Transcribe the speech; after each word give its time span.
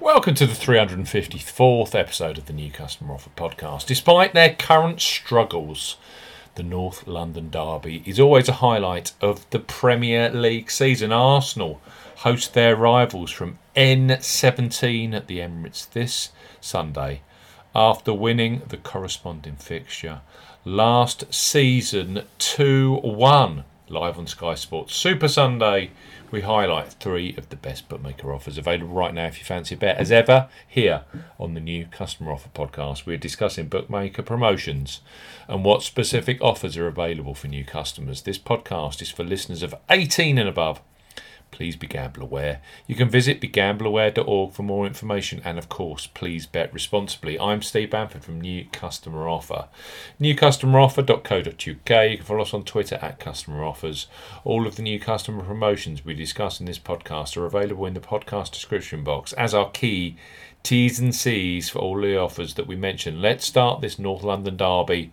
Welcome 0.00 0.34
to 0.34 0.46
the 0.46 0.52
354th 0.52 1.94
episode 1.94 2.36
of 2.36 2.46
the 2.46 2.52
New 2.52 2.70
Customer 2.70 3.14
Offer 3.14 3.30
podcast. 3.36 3.86
Despite 3.86 4.34
their 4.34 4.54
current 4.54 5.00
struggles, 5.00 5.96
the 6.54 6.62
North 6.62 7.06
London 7.06 7.48
Derby 7.50 8.02
is 8.04 8.20
always 8.20 8.48
a 8.48 8.54
highlight 8.54 9.12
of 9.22 9.48
the 9.50 9.58
Premier 9.58 10.28
League 10.28 10.70
season. 10.70 11.12
Arsenal 11.12 11.80
host 12.16 12.52
their 12.52 12.76
rivals 12.76 13.30
from 13.30 13.58
N17 13.74 15.14
at 15.14 15.28
the 15.28 15.38
Emirates 15.38 15.90
this 15.90 16.30
Sunday 16.60 17.22
after 17.74 18.12
winning 18.12 18.62
the 18.68 18.76
corresponding 18.76 19.56
fixture 19.56 20.20
last 20.64 21.32
season 21.32 22.24
2 22.38 22.96
1 22.96 23.64
live 23.88 24.18
on 24.18 24.26
Sky 24.26 24.54
Sports 24.54 24.94
Super 24.94 25.28
Sunday 25.28 25.90
we 26.30 26.40
highlight 26.40 26.94
three 26.94 27.34
of 27.36 27.48
the 27.50 27.56
best 27.56 27.88
bookmaker 27.88 28.32
offers 28.32 28.58
available 28.58 28.92
right 28.92 29.14
now 29.14 29.26
if 29.26 29.38
you 29.38 29.44
fancy 29.44 29.74
a 29.74 29.78
bet. 29.78 29.96
As 29.96 30.10
ever, 30.10 30.48
here 30.66 31.04
on 31.38 31.54
the 31.54 31.60
new 31.60 31.86
Customer 31.86 32.32
Offer 32.32 32.48
podcast, 32.48 33.06
we're 33.06 33.16
discussing 33.16 33.68
bookmaker 33.68 34.22
promotions 34.22 35.00
and 35.48 35.64
what 35.64 35.82
specific 35.82 36.40
offers 36.42 36.76
are 36.76 36.88
available 36.88 37.34
for 37.34 37.46
new 37.48 37.64
customers. 37.64 38.22
This 38.22 38.38
podcast 38.38 39.00
is 39.02 39.10
for 39.10 39.22
listeners 39.22 39.62
of 39.62 39.74
18 39.88 40.36
and 40.36 40.48
above 40.48 40.80
Please 41.50 41.76
be 41.76 41.86
gamble 41.86 42.22
aware. 42.22 42.60
You 42.86 42.94
can 42.94 43.08
visit 43.08 43.40
begambleaware.org 43.40 44.52
for 44.52 44.62
more 44.62 44.86
information 44.86 45.40
and, 45.44 45.58
of 45.58 45.68
course, 45.68 46.06
please 46.06 46.46
bet 46.46 46.72
responsibly. 46.72 47.38
I'm 47.40 47.62
Steve 47.62 47.90
Bamford 47.90 48.24
from 48.24 48.40
New 48.40 48.66
Customer 48.72 49.26
Offer. 49.26 49.68
NewCustomeroffer.co.uk. 50.20 52.10
You 52.10 52.16
can 52.16 52.26
follow 52.26 52.42
us 52.42 52.52
on 52.52 52.64
Twitter 52.64 52.98
at 53.00 53.18
Customer 53.18 53.64
Offers. 53.64 54.06
All 54.44 54.66
of 54.66 54.76
the 54.76 54.82
new 54.82 55.00
customer 55.00 55.42
promotions 55.42 56.04
we 56.04 56.14
discuss 56.14 56.60
in 56.60 56.66
this 56.66 56.78
podcast 56.78 57.36
are 57.36 57.46
available 57.46 57.86
in 57.86 57.94
the 57.94 58.00
podcast 58.00 58.52
description 58.52 59.02
box 59.02 59.32
as 59.34 59.54
are 59.54 59.70
key 59.70 60.16
T's 60.62 60.98
and 60.98 61.14
C's 61.14 61.68
for 61.70 61.78
all 61.78 62.00
the 62.00 62.18
offers 62.18 62.54
that 62.54 62.66
we 62.66 62.74
mentioned. 62.74 63.22
Let's 63.22 63.46
start 63.46 63.80
this 63.80 63.98
North 63.98 64.24
London 64.24 64.56
Derby 64.56 65.12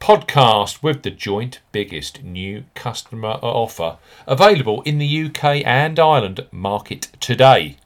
podcast 0.00 0.82
with 0.82 1.02
the 1.02 1.10
joint 1.10 1.60
biggest 1.72 2.22
new 2.22 2.64
customer 2.74 3.38
offer 3.42 3.98
available 4.26 4.80
in 4.82 4.96
the 4.96 5.24
UK 5.26 5.62
and 5.66 6.00
Ireland 6.00 6.46
market 6.50 7.08
today. 7.20 7.76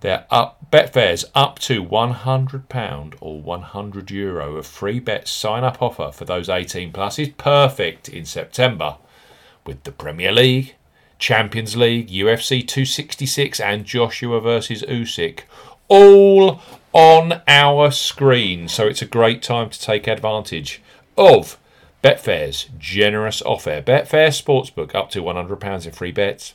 They're 0.00 0.26
up 0.30 0.70
Betfair's 0.70 1.24
up 1.34 1.58
to 1.60 1.84
£100 1.84 3.14
or 3.20 3.42
€100 3.42 4.10
Euro 4.10 4.56
of 4.56 4.66
free 4.66 5.00
bet 5.00 5.26
sign 5.26 5.64
up 5.64 5.82
offer 5.82 6.12
for 6.12 6.24
those 6.24 6.48
18 6.48 6.92
plus 6.92 7.18
is 7.18 7.30
perfect 7.30 8.08
in 8.08 8.24
September 8.24 8.96
with 9.66 9.82
the 9.82 9.92
Premier 9.92 10.30
League, 10.30 10.76
Champions 11.18 11.76
League, 11.76 12.10
UFC 12.10 12.66
266 12.66 13.58
and 13.58 13.84
Joshua 13.84 14.40
versus 14.40 14.82
Usyk 14.82 15.40
all 15.88 16.60
on 16.92 17.42
our 17.48 17.90
screen. 17.90 18.68
So 18.68 18.86
it's 18.86 19.02
a 19.02 19.06
great 19.06 19.42
time 19.42 19.70
to 19.70 19.80
take 19.80 20.06
advantage 20.06 20.80
of 21.16 21.58
Betfair's 22.02 22.68
generous 22.78 23.40
offer. 23.42 23.80
Betfair 23.80 24.28
Sportsbook 24.28 24.94
up 24.94 25.08
to 25.10 25.22
£100 25.22 25.86
in 25.86 25.92
free 25.92 26.12
bets. 26.12 26.54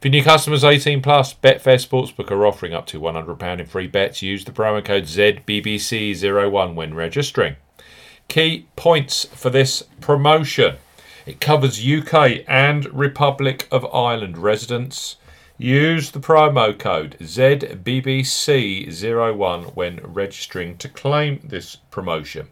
For 0.00 0.08
new 0.08 0.24
customers 0.24 0.64
18 0.64 1.02
plus, 1.02 1.34
Betfair 1.34 1.78
Sportsbook 1.78 2.30
are 2.30 2.46
offering 2.46 2.74
up 2.74 2.86
to 2.86 3.00
£100 3.00 3.60
in 3.60 3.66
free 3.66 3.86
bets. 3.86 4.22
Use 4.22 4.44
the 4.44 4.50
promo 4.50 4.84
code 4.84 5.04
ZBBC01 5.04 6.74
when 6.74 6.94
registering. 6.94 7.54
Key 8.28 8.66
points 8.74 9.26
for 9.26 9.50
this 9.50 9.84
promotion. 10.00 10.76
It 11.24 11.40
covers 11.40 11.86
UK 11.86 12.42
and 12.48 12.92
Republic 12.92 13.68
of 13.70 13.86
Ireland 13.94 14.38
residents. 14.38 15.18
Use 15.56 16.10
the 16.10 16.18
promo 16.18 16.76
code 16.76 17.16
ZBBC01 17.20 19.76
when 19.76 20.00
registering 20.02 20.76
to 20.78 20.88
claim 20.88 21.38
this 21.44 21.76
promotion. 21.92 22.48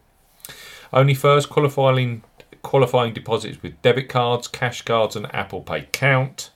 Only 0.93 1.15
first 1.15 1.49
qualifying 1.49 2.23
qualifying 2.63 3.13
deposits 3.13 3.63
with 3.63 3.81
debit 3.81 4.09
cards, 4.09 4.47
cash 4.47 4.83
cards, 4.83 5.17
and 5.17 5.33
Apple 5.35 5.63
Pay 5.63 5.89
count. 5.93 6.51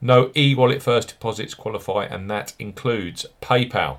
No 0.00 0.30
e-wallet 0.34 0.82
first 0.82 1.08
deposits 1.08 1.52
qualify, 1.54 2.06
and 2.06 2.30
that 2.30 2.54
includes 2.58 3.26
PayPal. 3.42 3.98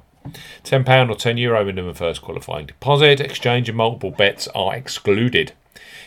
£10 0.63 1.09
or 1.09 1.15
€10 1.15 1.39
Euro 1.39 1.65
minimum 1.65 1.93
first 1.93 2.21
qualifying 2.21 2.65
deposit. 2.65 3.19
Exchange 3.19 3.69
and 3.69 3.77
multiple 3.77 4.11
bets 4.11 4.47
are 4.49 4.75
excluded. 4.75 5.53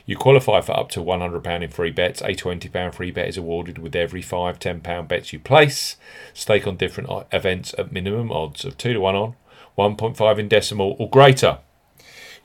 You 0.06 0.16
qualify 0.16 0.60
for 0.60 0.76
up 0.76 0.90
to 0.90 1.00
£100 1.00 1.62
in 1.62 1.70
free 1.70 1.90
bets. 1.90 2.20
A 2.20 2.34
£20 2.34 2.94
free 2.94 3.10
bet 3.10 3.28
is 3.28 3.36
awarded 3.36 3.78
with 3.78 3.96
every 3.96 4.22
five 4.22 4.58
£10 4.58 5.08
bets 5.08 5.32
you 5.32 5.38
place. 5.38 5.96
Stake 6.32 6.66
on 6.66 6.76
different 6.76 7.08
uh, 7.08 7.24
events 7.32 7.74
at 7.78 7.92
minimum 7.92 8.30
odds 8.30 8.64
of 8.64 8.76
2 8.76 8.94
to 8.94 9.00
1 9.00 9.14
on, 9.14 9.34
1.5 9.78 10.38
in 10.38 10.48
decimal 10.48 10.96
or 10.98 11.08
greater. 11.08 11.58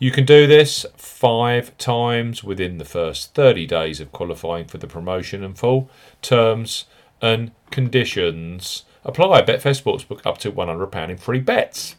You 0.01 0.11
can 0.11 0.25
do 0.25 0.47
this 0.47 0.85
five 0.95 1.77
times 1.77 2.41
within 2.41 2.77
the 2.77 2.85
first 2.85 3.35
30 3.35 3.65
days 3.67 3.99
of 3.99 4.13
qualifying 4.13 4.65
for 4.65 4.77
the 4.77 4.87
promotion 4.87 5.43
and 5.43 5.57
full 5.57 5.89
terms 6.21 6.85
and 7.21 7.51
conditions 7.69 8.85
apply. 9.03 9.41
Betfair 9.41 9.77
Sportsbook 9.77 10.25
up 10.25 10.37
to 10.37 10.53
£100 10.53 11.09
in 11.09 11.17
free 11.17 11.41
bets. 11.41 11.97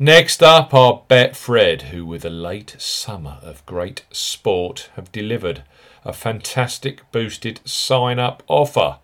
Next 0.00 0.42
up 0.42 0.74
are 0.74 1.02
Betfred, 1.08 1.82
who, 1.82 2.04
with 2.04 2.24
a 2.24 2.30
late 2.30 2.74
summer 2.78 3.38
of 3.40 3.64
great 3.64 4.04
sport, 4.10 4.90
have 4.96 5.12
delivered 5.12 5.62
a 6.04 6.12
fantastic 6.12 7.08
boosted 7.12 7.60
sign 7.64 8.18
up 8.18 8.42
offer. 8.48 8.98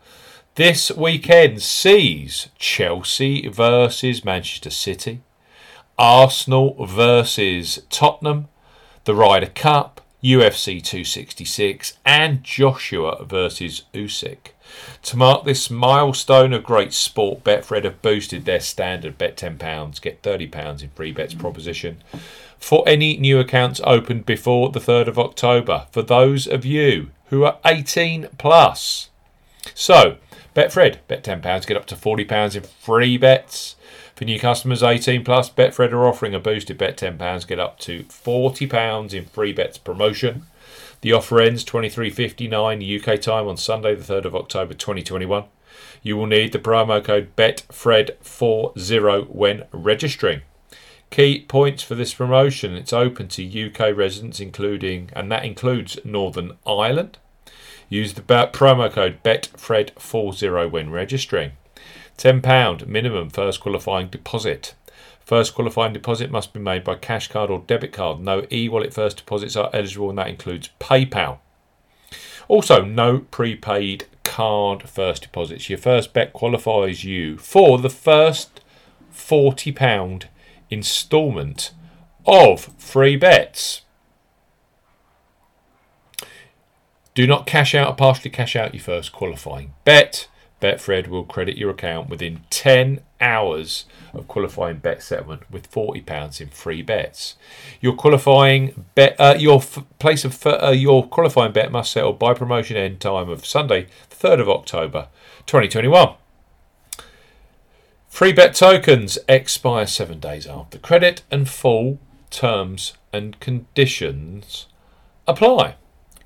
This 0.57 0.91
weekend 0.91 1.63
sees 1.63 2.49
Chelsea 2.59 3.47
versus 3.47 4.25
Manchester 4.25 4.71
City, 4.71 5.21
Arsenal 5.99 6.87
versus 6.87 7.83
Tottenham, 7.91 8.49
the 9.05 9.15
Ryder 9.15 9.51
Cup, 9.55 10.01
UFC 10.23 10.83
266, 10.83 11.99
and 12.05 12.43
Joshua 12.45 13.25
versus 13.25 13.85
Usyk. 13.95 14.53
To 15.03 15.17
mark 15.17 15.45
this 15.45 15.71
milestone 15.71 16.53
of 16.53 16.63
great 16.63 16.93
sport, 16.93 17.43
Betfred 17.43 17.85
have 17.85 18.03
boosted 18.03 18.45
their 18.45 18.61
standard 18.61 19.17
bet 19.17 19.37
£10, 19.37 20.01
get 20.01 20.23
£30 20.23 20.83
in 20.83 20.91
free 20.91 21.13
bets 21.13 21.35
proposition 21.35 22.03
for 22.59 22.83
any 22.87 23.17
new 23.17 23.39
accounts 23.39 23.81
opened 23.85 24.27
before 24.27 24.71
the 24.71 24.81
3rd 24.81 25.09
of 25.09 25.19
October 25.19 25.87
for 25.91 26.03
those 26.03 26.47
of 26.47 26.65
you 26.65 27.11
who 27.27 27.45
are 27.45 27.59
18 27.65 28.29
plus. 28.37 29.09
So, 29.75 30.17
Betfred, 30.55 30.99
bet 31.07 31.23
£10, 31.23 31.67
get 31.67 31.77
up 31.77 31.87
to 31.87 31.95
£40 31.95 32.57
in 32.57 32.63
free 32.63 33.17
bets. 33.17 33.77
For 34.19 34.25
new 34.25 34.41
customers 34.41 34.83
18 34.83 35.25
plus, 35.25 35.49
Betfred 35.49 35.93
are 35.93 36.05
offering 36.05 36.35
a 36.35 36.41
boosted 36.41 36.77
bet 36.77 36.97
£10, 36.97 37.47
get 37.47 37.61
up 37.61 37.79
to 37.79 38.03
£40 38.03 39.15
in 39.15 39.27
free 39.27 39.53
bets 39.53 39.79
promotion. 39.79 40.43
The 41.03 41.13
offer 41.13 41.41
ends 41.41 41.65
23.59 41.65 43.15
UK 43.15 43.21
time 43.21 43.47
on 43.47 43.57
Sunday, 43.57 43.95
the 43.95 44.03
3rd 44.03 44.25
of 44.25 44.35
October 44.35 44.75
2021. 44.75 45.45
You 46.03 46.17
will 46.17 46.27
need 46.27 46.51
the 46.51 46.59
promo 46.59 47.05
code 47.05 47.37
BETFRED40 47.37 49.29
when 49.29 49.67
registering. 49.71 50.41
Key 51.11 51.45
points 51.47 51.85
for 51.85 51.95
this 51.95 52.13
promotion 52.13 52.75
it's 52.75 52.93
open 52.93 53.29
to 53.29 53.67
UK 53.69 53.97
residents, 53.97 54.41
including, 54.41 55.11
and 55.13 55.31
that 55.31 55.45
includes 55.45 55.97
Northern 56.05 56.57
Ireland. 56.67 57.19
Use 57.89 58.15
the 58.15 58.23
promo 58.23 58.91
code 58.91 59.23
BETFRED40 59.23 60.69
when 60.73 60.91
registering. 60.91 61.53
£10 62.19 62.87
minimum 62.87 63.31
first 63.31 63.61
qualifying 63.61 64.09
deposit. 64.09 64.75
First 65.25 65.55
qualifying 65.55 65.93
deposit 65.93 66.31
must 66.31 66.53
be 66.53 66.61
made 66.61 66.85
by 66.85 66.97
cash 66.97 67.29
card 67.29 67.51
or 67.51 67.63
debit 67.67 67.93
card. 67.93 68.21
No 68.21 68.47
e 68.51 68.69
wallet 68.69 68.93
first 68.93 69.19
deposits 69.19 69.57
are 69.57 69.71
eligible, 69.73 70.11
and 70.11 70.19
that 70.19 70.29
includes 70.29 70.71
PayPal. 70.81 71.39
Also, 72.49 72.83
no 72.83 73.21
prepaid 73.21 74.07
card 74.25 74.89
first 74.89 75.23
deposits. 75.23 75.69
Your 75.69 75.79
first 75.79 76.13
bet 76.13 76.33
qualifies 76.33 77.05
you 77.05 77.37
for 77.37 77.79
the 77.79 77.91
first 77.91 78.61
£40 79.15 80.25
instalment 80.71 81.73
of 82.27 82.73
free 82.79 83.17
bets. 83.17 83.83
Do 87.15 87.27
not 87.27 87.47
cash 87.47 87.75
out 87.75 87.89
or 87.89 87.97
partially 87.97 88.31
cash 88.31 88.57
out 88.57 88.75
your 88.75 88.83
first 88.83 89.13
qualifying 89.13 89.75
bet. 89.85 90.29
Betfred 90.61 91.09
will 91.09 91.25
credit 91.25 91.57
your 91.57 91.71
account 91.71 92.09
within 92.09 92.41
10 92.51 93.01
hours 93.21 93.85
of 94.13 94.29
qualifying 94.29 94.79
bet 94.79 95.03
settlement 95.03 95.49
with 95.51 95.71
£40 95.71 96.41
in 96.41 96.49
free 96.49 96.83
bets. 96.83 97.37
Your 97.81 97.95
qualifying 97.95 98.85
bet, 98.95 99.17
uh, 99.19 99.37
your 99.39 99.59
f- 99.59 99.85
place 99.99 100.25
of 100.25 100.47
uh, 100.47 100.71
your 100.71 101.07
qualifying 101.07 101.53
bet 101.53 101.71
must 101.71 101.93
settle 101.93 102.13
by 102.13 102.35
promotion 102.35 102.77
end 102.77 103.01
time 103.01 103.29
of 103.29 103.47
Sunday, 103.47 103.87
3rd 104.11 104.41
of 104.41 104.49
October, 104.49 105.09
2021. 105.47 106.15
Free 108.09 108.33
bet 108.33 108.55
tokens 108.55 109.19
expire 109.29 109.87
seven 109.87 110.19
days 110.19 110.47
after 110.47 110.79
credit, 110.79 111.23
and 111.31 111.49
full 111.49 112.01
terms 112.31 112.95
and 113.13 113.39
conditions 113.39 114.67
apply. 115.27 115.77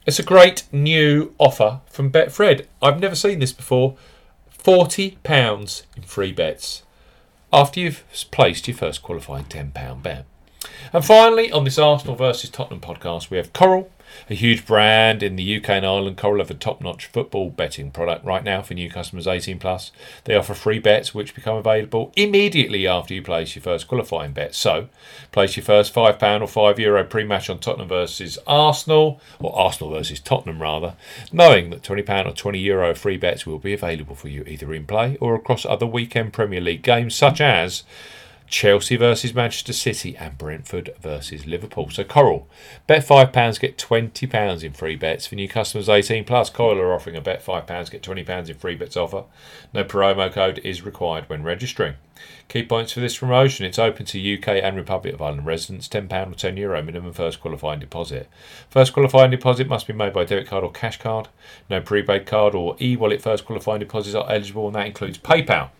It's 0.07 0.19
a 0.19 0.25
great 0.25 0.65
new 0.73 1.35
offer 1.39 1.81
from 1.87 2.11
Betfred. 2.11 2.67
I've 2.81 2.99
never 2.99 3.15
seen 3.15 3.39
this 3.39 3.53
before 3.53 3.97
£40 4.63 5.83
in 5.97 6.03
free 6.03 6.33
bets 6.33 6.83
after 7.53 7.81
you've 7.81 8.05
placed 8.31 8.67
your 8.67 8.77
first 8.77 9.03
qualifying 9.03 9.45
£10 9.45 10.03
bet. 10.03 10.25
And 10.93 11.05
finally, 11.05 11.51
on 11.51 11.65
this 11.65 11.79
Arsenal 11.79 12.17
versus 12.17 12.51
Tottenham 12.51 12.81
podcast, 12.81 13.31
we 13.31 13.37
have 13.37 13.53
Coral, 13.53 13.91
a 14.29 14.35
huge 14.35 14.67
brand 14.67 15.23
in 15.23 15.37
the 15.37 15.57
UK 15.57 15.71
and 15.71 15.87
Ireland. 15.87 16.17
Coral 16.17 16.39
have 16.39 16.51
a 16.51 16.55
top-notch 16.55 17.07
football 17.07 17.51
betting 17.51 17.91
product 17.91 18.25
right 18.25 18.45
now 18.45 18.63
for 18.63 18.75
new 18.75 18.91
customers 18.91 19.27
18 19.27 19.59
plus. 19.59 19.93
They 20.25 20.35
offer 20.35 20.55
free 20.55 20.79
bets 20.79 21.15
which 21.15 21.35
become 21.35 21.57
available 21.57 22.13
immediately 22.17 22.87
after 22.87 23.15
you 23.15 23.23
place 23.23 23.55
your 23.55 23.63
first 23.63 23.89
qualifying 23.89 24.33
bet. 24.33 24.55
So, 24.55 24.89
place 25.31 25.57
your 25.57 25.65
first 25.65 25.93
five 25.93 26.19
pound 26.19 26.43
or 26.43 26.49
five 26.49 26.79
euro 26.79 27.05
pre-match 27.05 27.51
on 27.51 27.59
Tottenham 27.59 27.89
versus 27.89 28.39
Arsenal, 28.47 29.21
or 29.41 29.57
Arsenal 29.57 29.93
versus 29.93 30.21
Tottenham 30.21 30.63
rather, 30.63 30.95
knowing 31.33 31.71
that 31.71 31.83
20 31.83 32.03
pound 32.03 32.29
or 32.29 32.33
20 32.33 32.59
euro 32.59 32.95
free 32.95 33.17
bets 33.17 33.47
will 33.47 33.59
be 33.59 33.73
available 33.73 34.15
for 34.15 34.29
you 34.29 34.45
either 34.47 34.73
in 34.75 34.87
play 34.87 35.17
or 35.21 35.35
across 35.35 35.65
other 35.65 35.87
weekend 35.87 36.33
Premier 36.33 36.61
League 36.61 36.83
games 36.83 37.15
such 37.15 37.41
as 37.41 37.85
Chelsea 38.53 38.97
versus 38.97 39.33
Manchester 39.35 39.73
City 39.73 40.15
and 40.15 40.37
Brentford 40.37 40.95
versus 41.01 41.47
Liverpool. 41.47 41.89
So 41.89 42.05
Coral, 42.05 42.47
bet 42.87 43.03
five 43.03 43.33
pounds 43.33 43.59
get 43.59 43.79
twenty 43.79 44.27
pounds 44.27 44.63
in 44.63 44.75
free 44.75 44.95
bets 44.95 45.27
for 45.27 45.37
new 45.37 45.49
customers 45.49 45.89
eighteen 45.89 46.25
plus. 46.25 46.51
Coral 46.51 46.79
are 46.79 46.93
offering 46.93 47.17
a 47.17 47.23
bet 47.23 47.43
five 47.43 47.67
pounds 47.67 47.89
get 47.89 48.03
twenty 48.03 48.23
pounds 48.23 48.51
in 48.51 48.59
free 48.59 48.77
bets 48.77 48.95
offer. 48.95 49.25
No 49.73 49.85
promo 49.85 50.31
code 50.31 50.59
is 50.59 50.85
required 50.85 51.31
when 51.31 51.43
registering. 51.43 51.95
Key 52.49 52.65
points 52.65 52.93
for 52.93 53.01
this 53.01 53.17
promotion: 53.17 53.65
it's 53.65 53.79
open 53.79 54.05
to 54.05 54.39
UK 54.39 54.49
and 54.49 54.77
Republic 54.77 55.15
of 55.15 55.23
Ireland 55.23 55.47
residents. 55.47 55.89
Ten 55.89 56.07
pound 56.07 56.33
or 56.33 56.37
ten 56.37 56.59
euro 56.59 56.83
minimum 56.83 57.15
first 57.15 57.41
qualifying 57.41 57.81
deposit. 57.81 58.29
First 58.69 58.93
qualifying 58.93 59.31
deposit 59.31 59.67
must 59.67 59.87
be 59.87 59.95
made 59.95 60.13
by 60.13 60.25
debit 60.25 60.47
card 60.47 60.63
or 60.63 60.71
cash 60.71 60.99
card. 60.99 61.29
No 61.71 61.81
prepaid 61.81 62.27
card 62.27 62.55
or 62.55 62.77
e-wallet 62.83 63.23
first 63.23 63.47
qualifying 63.47 63.81
deposits 63.81 64.15
are 64.15 64.31
eligible, 64.31 64.67
and 64.67 64.77
that 64.77 64.87
includes 64.87 65.17
PayPal. 65.17 65.71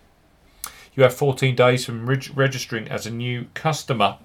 You 0.95 1.03
have 1.03 1.13
14 1.13 1.55
days 1.55 1.85
from 1.85 2.07
reg- 2.07 2.31
registering 2.35 2.87
as 2.87 3.05
a 3.05 3.11
new 3.11 3.47
customer 3.53 4.17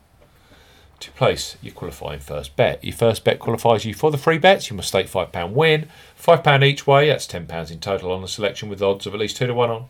to 1.00 1.10
place 1.12 1.56
your 1.62 1.72
qualifying 1.72 2.20
first 2.20 2.56
bet. 2.56 2.82
Your 2.84 2.94
first 2.94 3.24
bet 3.24 3.38
qualifies 3.38 3.84
you 3.84 3.94
for 3.94 4.10
the 4.10 4.18
free 4.18 4.38
bets. 4.38 4.68
You 4.68 4.76
must 4.76 4.88
stake 4.88 5.06
£5 5.06 5.52
win, 5.52 5.88
£5 6.20 6.64
each 6.64 6.86
way, 6.86 7.08
that's 7.08 7.26
£10 7.26 7.70
in 7.70 7.80
total 7.80 8.12
on 8.12 8.20
the 8.20 8.28
selection 8.28 8.68
with 8.68 8.82
odds 8.82 9.06
of 9.06 9.14
at 9.14 9.20
least 9.20 9.36
2 9.36 9.46
to 9.46 9.54
1 9.54 9.70
on. 9.70 9.86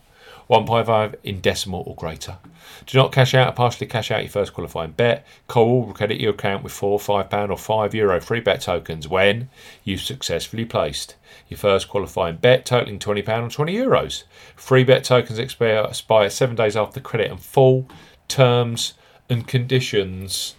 1.5 0.49 1.15
in 1.25 1.41
decimal 1.41 1.85
or 1.87 1.95
greater. 1.95 2.39
Do 2.87 2.99
not 2.99 3.13
cash 3.13 3.35
out 3.35 3.49
or 3.49 3.53
partially 3.53 3.87
cash 3.87 4.11
out 4.11 4.23
your 4.23 4.31
first 4.31 4.55
qualifying 4.55 4.93
bet. 4.93 5.27
Coral 5.47 5.85
will 5.85 5.93
credit 5.93 6.21
your 6.21 6.33
account 6.33 6.63
with 6.63 6.73
four, 6.73 6.99
five 6.99 7.29
pound, 7.29 7.51
or 7.51 7.59
five 7.59 7.95
euro 7.95 8.21
free 8.21 8.41
bet 8.41 8.63
tokens 8.63 9.07
when 9.07 9.51
you've 9.85 10.01
successfully 10.01 10.65
placed 10.65 11.17
your 11.49 11.59
first 11.59 11.89
qualifying 11.89 12.37
bet 12.37 12.65
totaling 12.65 12.99
twenty 12.99 13.23
pound 13.23 13.47
or 13.47 13.51
twenty 13.51 13.75
euros. 13.75 14.25
Free 14.57 14.85
bet 14.85 15.05
tokens 15.05 15.39
expire, 15.39 15.85
expire 15.85 16.31
seven 16.31 16.57
days 16.57 16.77
after 16.77 17.01
credit, 17.01 17.31
and 17.31 17.41
full 17.41 17.89
terms 18.27 18.95
and 19.29 19.47
conditions 19.47 20.55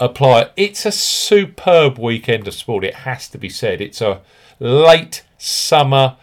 apply. 0.00 0.50
It's 0.56 0.86
a 0.86 0.92
superb 0.92 1.98
weekend 1.98 2.48
of 2.48 2.54
sport. 2.54 2.84
It 2.84 2.94
has 2.94 3.28
to 3.30 3.38
be 3.38 3.48
said. 3.48 3.80
It's 3.80 4.00
a 4.00 4.22
late 4.58 5.24
summer 5.38 6.16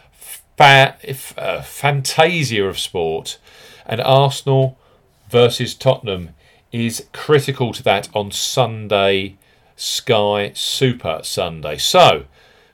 fa- 0.56 0.96
uh, 1.36 1.62
fantasia 1.62 2.64
of 2.64 2.78
sport, 2.78 3.38
and 3.86 4.00
Arsenal 4.00 4.78
versus 5.28 5.74
Tottenham 5.74 6.30
is 6.72 7.06
critical 7.12 7.72
to 7.72 7.82
that 7.82 8.08
on 8.14 8.30
Sunday, 8.30 9.36
Sky 9.76 10.52
Super 10.54 11.20
Sunday. 11.22 11.76
So, 11.78 12.24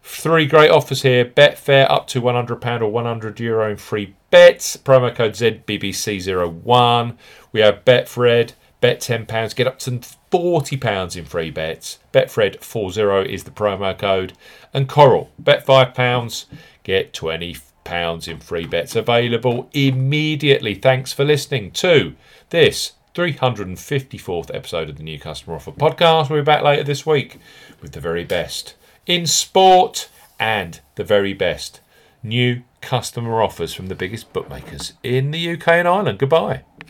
three 0.02 0.46
great 0.46 0.70
offers 0.70 1.02
here 1.02 1.24
Betfair 1.24 1.90
up 1.90 2.06
to 2.08 2.20
£100 2.20 2.82
or 2.82 2.90
€100 2.90 3.38
Euro 3.40 3.70
in 3.70 3.76
free 3.76 4.14
bets. 4.30 4.76
Promo 4.76 5.14
code 5.14 5.32
ZBBC01. 5.32 7.16
We 7.52 7.60
have 7.60 7.84
Betfred, 7.84 8.52
bet 8.80 9.00
£10, 9.00 9.54
get 9.54 9.66
up 9.66 9.78
to 9.80 9.90
£40 9.90 11.16
in 11.16 11.24
free 11.24 11.50
bets. 11.50 11.98
Betfred40 12.12 13.26
is 13.26 13.44
the 13.44 13.50
promo 13.50 13.98
code. 13.98 14.32
And 14.72 14.88
Coral, 14.88 15.30
bet 15.38 15.66
£5, 15.66 16.44
get 16.84 17.12
25 17.12 17.69
£5 17.90 18.28
in 18.28 18.38
free 18.38 18.66
bets 18.66 18.94
available 18.94 19.68
immediately. 19.72 20.74
Thanks 20.74 21.12
for 21.12 21.24
listening 21.24 21.72
to 21.72 22.14
this 22.50 22.92
354th 23.14 24.54
episode 24.54 24.88
of 24.88 24.96
the 24.96 25.02
New 25.02 25.18
Customer 25.18 25.56
Offer 25.56 25.72
Podcast. 25.72 26.30
We'll 26.30 26.40
be 26.40 26.44
back 26.44 26.62
later 26.62 26.84
this 26.84 27.04
week 27.04 27.38
with 27.82 27.92
the 27.92 28.00
very 28.00 28.24
best 28.24 28.76
in 29.06 29.26
sport 29.26 30.08
and 30.38 30.80
the 30.94 31.04
very 31.04 31.32
best 31.32 31.80
new 32.22 32.62
customer 32.80 33.42
offers 33.42 33.74
from 33.74 33.88
the 33.88 33.94
biggest 33.94 34.32
bookmakers 34.32 34.92
in 35.02 35.32
the 35.32 35.52
UK 35.52 35.68
and 35.68 35.88
Ireland. 35.88 36.18
Goodbye. 36.18 36.62